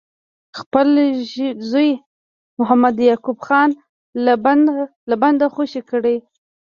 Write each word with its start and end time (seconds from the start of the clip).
خپل 0.59 0.87
زوی 1.71 1.89
محمد 2.59 2.95
یعقوب 3.09 3.37
خان 3.45 3.69
له 5.09 5.15
بنده 5.21 5.47
خوشي 5.55 5.81
کړي. 5.89 6.15